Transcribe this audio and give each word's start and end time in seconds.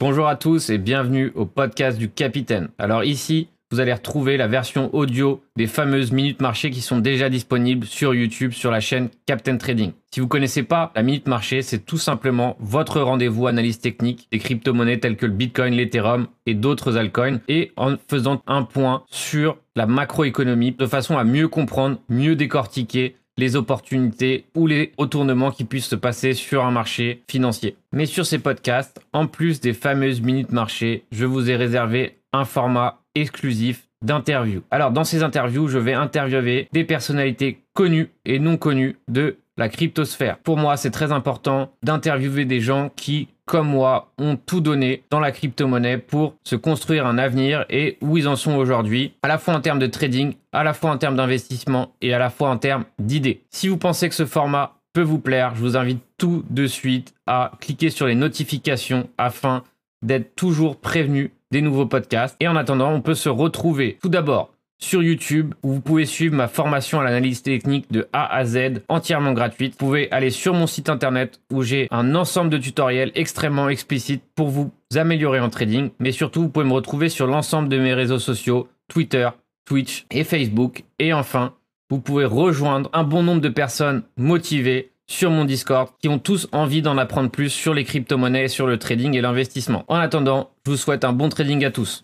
Bonjour 0.00 0.26
à 0.26 0.34
tous 0.34 0.70
et 0.70 0.78
bienvenue 0.78 1.30
au 1.36 1.46
podcast 1.46 1.98
du 1.98 2.10
Capitaine. 2.10 2.68
Alors 2.78 3.04
ici, 3.04 3.46
vous 3.70 3.78
allez 3.78 3.92
retrouver 3.92 4.36
la 4.36 4.48
version 4.48 4.92
audio 4.92 5.40
des 5.54 5.68
fameuses 5.68 6.10
minutes 6.10 6.42
marché 6.42 6.70
qui 6.70 6.80
sont 6.80 6.98
déjà 6.98 7.28
disponibles 7.28 7.86
sur 7.86 8.12
YouTube 8.12 8.50
sur 8.50 8.72
la 8.72 8.80
chaîne 8.80 9.08
Captain 9.24 9.56
Trading. 9.56 9.92
Si 10.12 10.18
vous 10.18 10.26
connaissez 10.26 10.64
pas 10.64 10.90
la 10.96 11.04
minute 11.04 11.28
marché, 11.28 11.62
c'est 11.62 11.78
tout 11.78 11.96
simplement 11.96 12.56
votre 12.58 13.00
rendez-vous 13.00 13.46
analyse 13.46 13.78
technique 13.78 14.26
des 14.32 14.40
crypto-monnaies 14.40 14.98
telles 14.98 15.16
que 15.16 15.26
le 15.26 15.32
Bitcoin, 15.32 15.74
l'Ethereum 15.74 16.26
et 16.44 16.54
d'autres 16.54 16.96
altcoins 16.96 17.38
et 17.46 17.70
en 17.76 17.94
faisant 18.08 18.42
un 18.48 18.64
point 18.64 19.04
sur 19.12 19.58
la 19.76 19.86
macroéconomie 19.86 20.72
de 20.72 20.86
façon 20.86 21.18
à 21.18 21.22
mieux 21.22 21.46
comprendre, 21.46 22.00
mieux 22.08 22.34
décortiquer 22.34 23.14
les 23.36 23.56
opportunités 23.56 24.46
ou 24.54 24.66
les 24.66 24.92
retournements 24.98 25.50
qui 25.50 25.64
puissent 25.64 25.86
se 25.86 25.96
passer 25.96 26.34
sur 26.34 26.64
un 26.64 26.70
marché 26.70 27.22
financier. 27.28 27.76
Mais 27.92 28.06
sur 28.06 28.26
ces 28.26 28.38
podcasts, 28.38 29.00
en 29.12 29.26
plus 29.26 29.60
des 29.60 29.72
fameuses 29.72 30.20
minutes 30.20 30.52
marché, 30.52 31.04
je 31.10 31.24
vous 31.24 31.50
ai 31.50 31.56
réservé 31.56 32.18
un 32.32 32.44
format 32.44 33.00
exclusif 33.14 33.88
d'interview. 34.02 34.62
Alors 34.70 34.90
dans 34.90 35.04
ces 35.04 35.22
interviews, 35.22 35.68
je 35.68 35.78
vais 35.78 35.94
interviewer 35.94 36.68
des 36.72 36.84
personnalités 36.84 37.60
connues 37.72 38.10
et 38.24 38.38
non 38.38 38.56
connues 38.56 38.96
de 39.08 39.38
la 39.56 39.68
cryptosphère. 39.68 40.38
Pour 40.38 40.56
moi, 40.56 40.76
c'est 40.76 40.90
très 40.90 41.12
important 41.12 41.70
d'interviewer 41.82 42.44
des 42.44 42.60
gens 42.60 42.90
qui, 42.94 43.28
comme 43.46 43.68
moi, 43.68 44.12
ont 44.18 44.36
tout 44.36 44.60
donné 44.60 45.04
dans 45.10 45.20
la 45.20 45.32
crypto-monnaie 45.32 45.98
pour 45.98 46.34
se 46.44 46.56
construire 46.56 47.06
un 47.06 47.18
avenir 47.18 47.64
et 47.70 47.98
où 48.00 48.16
ils 48.16 48.28
en 48.28 48.36
sont 48.36 48.54
aujourd'hui, 48.54 49.14
à 49.22 49.28
la 49.28 49.38
fois 49.38 49.54
en 49.54 49.60
termes 49.60 49.78
de 49.78 49.86
trading, 49.86 50.34
à 50.52 50.64
la 50.64 50.74
fois 50.74 50.90
en 50.90 50.98
termes 50.98 51.16
d'investissement 51.16 51.92
et 52.00 52.14
à 52.14 52.18
la 52.18 52.30
fois 52.30 52.50
en 52.50 52.56
termes 52.56 52.84
d'idées. 52.98 53.42
Si 53.50 53.68
vous 53.68 53.76
pensez 53.76 54.08
que 54.08 54.14
ce 54.14 54.26
format 54.26 54.74
peut 54.92 55.02
vous 55.02 55.18
plaire, 55.18 55.54
je 55.54 55.60
vous 55.60 55.76
invite 55.76 56.02
tout 56.18 56.44
de 56.50 56.66
suite 56.66 57.14
à 57.26 57.52
cliquer 57.60 57.90
sur 57.90 58.06
les 58.06 58.14
notifications 58.14 59.08
afin 59.18 59.62
d'être 60.02 60.34
toujours 60.36 60.76
prévenu 60.76 61.32
des 61.50 61.62
nouveaux 61.62 61.86
podcasts. 61.86 62.36
Et 62.40 62.48
en 62.48 62.56
attendant, 62.56 62.92
on 62.92 63.00
peut 63.00 63.14
se 63.14 63.28
retrouver 63.28 63.98
tout 64.02 64.08
d'abord 64.08 64.53
sur 64.78 65.02
YouTube 65.02 65.54
où 65.62 65.72
vous 65.72 65.80
pouvez 65.80 66.06
suivre 66.06 66.34
ma 66.34 66.48
formation 66.48 67.00
à 67.00 67.04
l'analyse 67.04 67.42
technique 67.42 67.90
de 67.90 68.08
A 68.12 68.34
à 68.34 68.44
Z 68.44 68.82
entièrement 68.88 69.32
gratuite. 69.32 69.72
Vous 69.72 69.86
pouvez 69.86 70.10
aller 70.10 70.30
sur 70.30 70.54
mon 70.54 70.66
site 70.66 70.88
internet 70.88 71.40
où 71.52 71.62
j'ai 71.62 71.88
un 71.90 72.14
ensemble 72.14 72.50
de 72.50 72.58
tutoriels 72.58 73.12
extrêmement 73.14 73.68
explicites 73.68 74.24
pour 74.34 74.48
vous 74.48 74.72
améliorer 74.94 75.40
en 75.40 75.50
trading. 75.50 75.90
Mais 75.98 76.12
surtout, 76.12 76.42
vous 76.42 76.48
pouvez 76.48 76.66
me 76.66 76.72
retrouver 76.72 77.08
sur 77.08 77.26
l'ensemble 77.26 77.68
de 77.68 77.78
mes 77.78 77.94
réseaux 77.94 78.18
sociaux, 78.18 78.68
Twitter, 78.88 79.28
Twitch 79.64 80.06
et 80.10 80.24
Facebook. 80.24 80.84
Et 80.98 81.12
enfin, 81.12 81.54
vous 81.90 82.00
pouvez 82.00 82.24
rejoindre 82.24 82.90
un 82.92 83.04
bon 83.04 83.22
nombre 83.22 83.40
de 83.40 83.48
personnes 83.48 84.02
motivées 84.16 84.90
sur 85.06 85.30
mon 85.30 85.44
Discord 85.44 85.90
qui 86.00 86.08
ont 86.08 86.18
tous 86.18 86.48
envie 86.52 86.82
d'en 86.82 86.96
apprendre 86.96 87.30
plus 87.30 87.50
sur 87.50 87.74
les 87.74 87.84
crypto-monnaies, 87.84 88.48
sur 88.48 88.66
le 88.66 88.78
trading 88.78 89.14
et 89.14 89.20
l'investissement. 89.20 89.84
En 89.88 89.96
attendant, 89.96 90.50
je 90.64 90.70
vous 90.70 90.76
souhaite 90.76 91.04
un 91.04 91.12
bon 91.12 91.28
trading 91.28 91.64
à 91.64 91.70
tous. 91.70 92.02